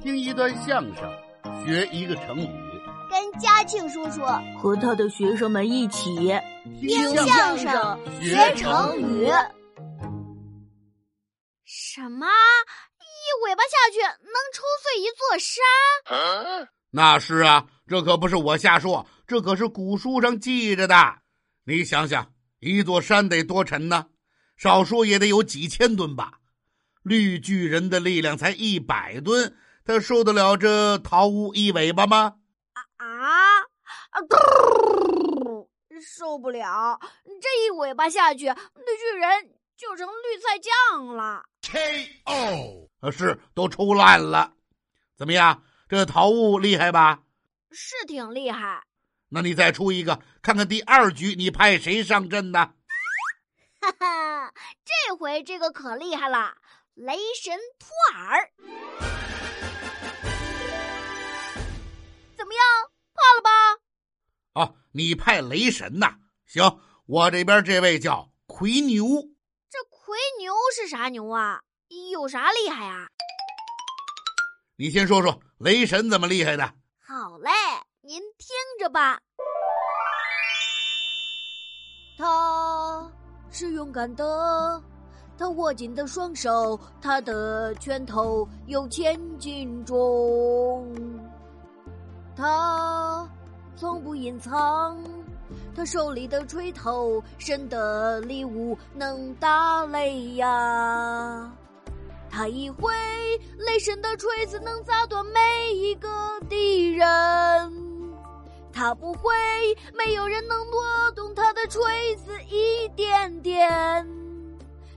[0.00, 1.02] 听一段相声，
[1.64, 2.48] 学一个成语。
[3.10, 4.20] 跟嘉庆叔叔
[4.58, 6.14] 和他的学生们一起
[6.80, 9.26] 听相声学成语。
[11.64, 12.26] 什么？
[12.26, 16.68] 一尾巴下去能抽碎一座山？
[16.90, 21.18] 那是啊，这可不是我瞎说，这可是古书上记着的。
[21.64, 24.06] 你想想，一座山得多沉呢？
[24.56, 26.34] 少说也得有几千吨吧。
[27.02, 29.56] 绿巨人的力量才一百吨，
[29.88, 32.34] 他受得了这桃屋一尾巴吗？
[32.98, 33.64] 啊啊！
[36.14, 37.00] 受不了！
[37.24, 41.42] 这一尾巴下去，绿巨人就成绿菜酱了。
[41.62, 43.10] K.O.
[43.10, 44.52] 是都抽烂了。
[45.16, 45.62] 怎么样？
[45.88, 47.20] 这桃屋厉害吧？
[47.70, 48.84] 是挺厉害。
[49.30, 52.74] 那你再出一个，看看第二局你派谁上阵呢？
[53.80, 54.52] 哈哈，
[54.84, 56.52] 这回这个可厉害了。
[56.94, 58.50] 雷神托尔，
[62.48, 62.64] 么样？
[63.14, 63.50] 怕了吧？
[64.60, 66.16] 啊，你派雷神呐？
[66.46, 69.04] 行，我这边这位叫奎牛。
[69.70, 71.60] 这奎牛是啥牛啊？
[72.12, 73.08] 有啥厉害啊？
[74.76, 76.72] 你先说说雷神怎么厉害的。
[77.00, 77.50] 好嘞，
[78.02, 79.20] 您听着吧。
[82.16, 83.12] 他
[83.50, 84.82] 是勇敢的。
[85.36, 90.92] 他握紧的双手，他的拳头有千斤重。
[92.38, 93.28] 他
[93.74, 94.96] 从不隐藏，
[95.74, 101.52] 他手里的锤头，神的礼物能打雷呀。
[102.30, 102.94] 他一挥，
[103.66, 106.08] 雷神的锤子能砸断每一个
[106.48, 107.04] 敌人。
[108.72, 109.34] 他不会，
[109.92, 114.06] 没有人能挪动他的锤子一点点。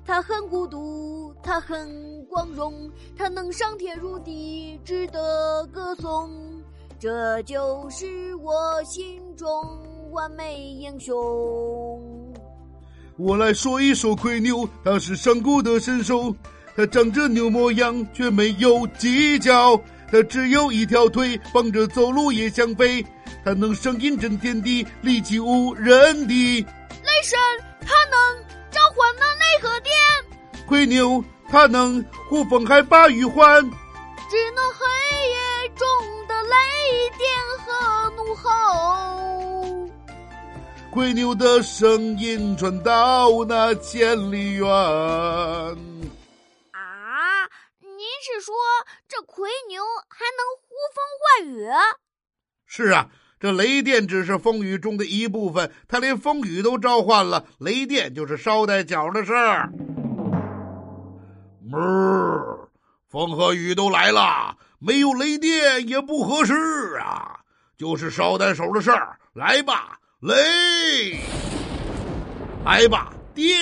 [0.05, 6.61] 他很孤独，他很光荣，他能上天入地，值得歌颂。
[7.02, 9.47] 这就是我心中
[10.11, 11.11] 完美英雄。
[13.17, 16.31] 我来说一说奎牛，他是上古的神兽，
[16.76, 19.81] 他长着牛模样，却没有犄角，
[20.11, 23.03] 他只有一条腿，绑着走路也像飞，
[23.43, 26.61] 他能声音震天地，力气无人敌。
[26.61, 27.39] 雷神，
[27.80, 29.92] 他能召唤那雷和电。
[30.67, 33.59] 奎牛，他能呼风还把雨环，
[34.30, 34.86] 只能黑
[35.30, 35.87] 夜中
[36.20, 36.20] 的
[36.52, 36.56] 雷
[37.17, 37.23] 电
[37.60, 38.44] 和怒吼。
[40.92, 44.67] 魁牛的声音传到那千里远。
[44.70, 44.76] 啊，
[47.80, 48.54] 您是说
[49.08, 51.66] 这奎牛还能呼风唤雨？
[52.66, 53.08] 是啊，
[53.39, 59.72] 这雷电只是风雨中的一部分，它连风雨都召唤了，雷电就是捎带脚的事儿。
[61.70, 62.68] 哞，
[63.10, 67.39] 风和雨都来了，没有雷电也不合适啊！
[67.77, 71.19] 就是捎带手的事儿，来吧，雷，
[72.65, 73.58] 来吧，电，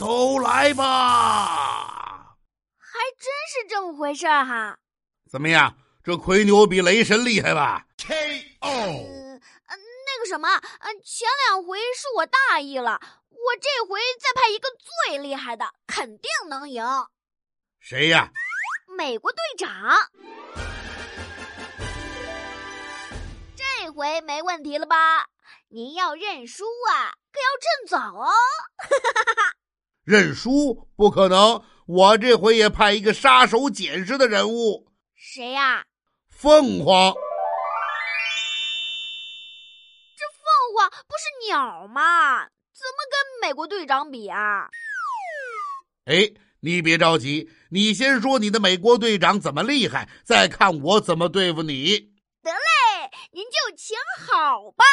[0.00, 2.34] 都来吧！
[2.78, 4.78] 还真是这么回事儿哈！
[5.30, 8.68] 怎么样，这奎牛比雷神厉害吧？K.O.
[8.68, 10.48] 嗯，那个什么，
[10.80, 13.00] 嗯，前两回是我大意了。
[13.30, 14.68] 我这回再派一个
[15.06, 16.84] 最厉害的，肯定能赢。
[17.80, 18.30] 谁呀？
[19.02, 19.68] 美国队长。
[23.56, 25.26] 这回没问题了吧？
[25.70, 28.30] 您要认输啊，可要趁早哦。
[30.06, 34.86] 认输不可能，我这回也派一个杀手锏式的人物。
[35.16, 35.84] 谁呀？
[36.30, 37.12] 凤凰。
[40.16, 42.44] 这凤凰不是鸟吗？
[42.72, 44.68] 怎么跟美国队长比啊？
[46.04, 46.30] 哎，
[46.64, 51.98] 你别着急，你先说你的美国队长怎么厉害，再看我怎么对付你。
[52.40, 54.84] 得嘞，您就请好吧。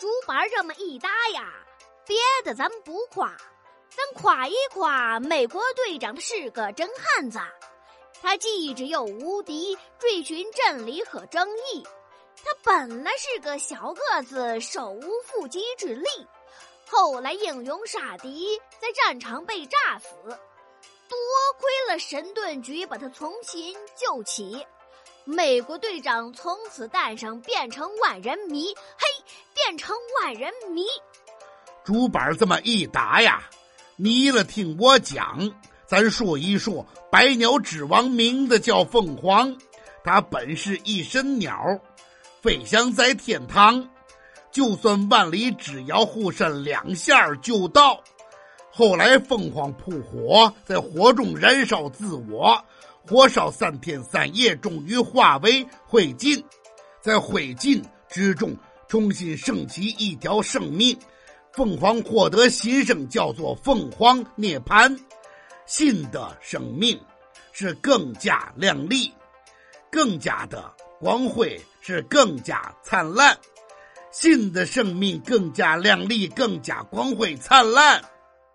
[0.00, 1.44] 竹板这么一搭呀，
[2.04, 3.28] 别的咱不夸，
[3.90, 7.38] 咱夸一夸美国队长，他是个真汉子。
[8.20, 11.86] 他既智又无敌，追寻真理和正义。
[12.44, 16.06] 他本来是个小个子，手无缚鸡之力，
[16.86, 20.08] 后来英勇杀敌，在战场被炸死。
[21.08, 21.18] 多
[21.58, 24.64] 亏了神盾局把他重新救起，
[25.24, 28.72] 美国队长从此诞生，变成万人迷。
[28.96, 29.06] 嘿，
[29.54, 30.84] 变成万人迷。
[31.84, 33.42] 竹板这么一打呀，
[33.96, 35.52] 迷了听我讲。
[35.86, 39.56] 咱说一说百鸟之王，名字叫凤凰。
[40.04, 41.58] 它本是一身鸟，
[42.42, 43.88] 飞翔在天堂。
[44.50, 48.02] 就算万里，只要护身两下就到。
[48.72, 52.64] 后来凤凰扑火，在火中燃烧自我，
[53.06, 56.42] 火烧三天三夜，终于化为灰烬，
[57.00, 58.56] 在灰烬之中
[58.88, 60.96] 重新升起一条生命。
[61.52, 64.98] 凤凰获得新生，叫做凤凰涅槃。
[65.66, 66.98] 新的生命
[67.52, 69.12] 是更加亮丽，
[69.90, 73.34] 更加的光辉，是更加灿烂。
[74.10, 78.04] 新的生命更加亮丽，更加光辉灿烂。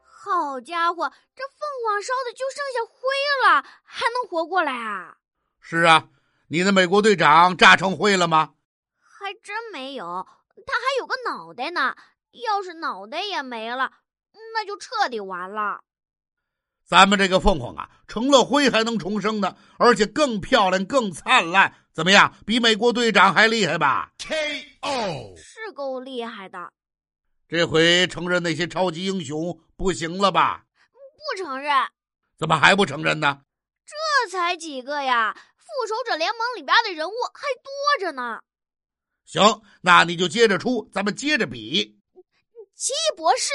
[0.04, 3.02] 好家伙，这凤凰烧的就剩下灰
[3.44, 5.16] 了，还能活过来啊？
[5.60, 6.08] 是啊，
[6.48, 8.52] 你的美国队长炸成灰了吗？
[9.00, 10.28] 还真没有，
[10.68, 11.96] 他还有个脑袋呢。
[12.46, 13.92] 要是脑袋也没了，
[14.54, 15.80] 那就彻底完了。
[16.86, 21.74] 咱们这个凤凰啊，成了灰还能重生呢，而且更漂亮、更灿烂。
[21.96, 22.36] 怎么样？
[22.46, 25.34] 比美国队长还厉害吧？K.O.
[25.38, 26.74] 是够厉害的。
[27.48, 30.66] 这回承认那些超级英雄不行了吧？
[30.92, 31.74] 不承认。
[32.38, 33.44] 怎么还不承认呢？
[33.86, 35.34] 这才几个呀！
[35.56, 38.42] 复仇者联盟里边的人物还多着呢。
[39.24, 41.98] 行，那你就接着出，咱们接着比。
[42.76, 43.52] 奇异博士，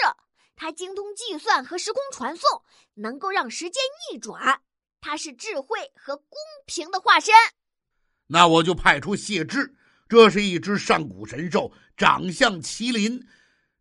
[0.56, 2.62] 他精通计算和时空传送，
[2.94, 4.62] 能够让时间逆转。
[5.02, 7.34] 他是智慧和公平的化身。
[8.32, 9.74] 那我就派出谢志，
[10.08, 13.26] 这是一只上古神兽，长相麒麟。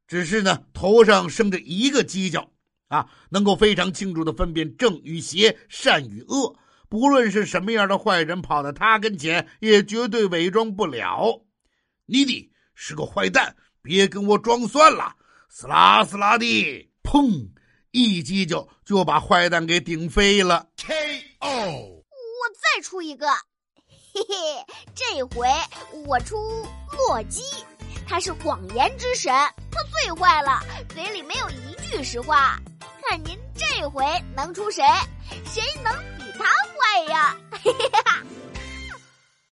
[0.08, 2.52] 只是呢，头上生着一个犄角，
[2.88, 6.58] 啊，能够非常清楚的分辨正与邪、善与恶。
[6.90, 11.46] 不论是什么样的坏人跑到他跟前，也绝对伪装不了。
[12.08, 15.16] 你的是个坏蛋，别跟我装蒜了！
[15.48, 17.52] 死啦死啦的，砰！
[17.92, 20.70] 一犄角就把坏蛋给顶飞了。
[20.78, 21.50] K.O.
[21.50, 23.28] 我再出一个，
[24.20, 25.48] 嘿 嘿这回
[26.06, 26.68] 我出
[26.98, 27.42] 洛基
[28.08, 29.32] 他是谎言之神
[29.72, 30.62] 他最坏了
[30.94, 32.60] 嘴里没有一句实话。
[33.02, 34.04] 看您这回
[34.36, 34.84] 能出谁？
[35.46, 37.36] 谁能比他坏呀？
[37.64, 37.90] 嘿嘿嘿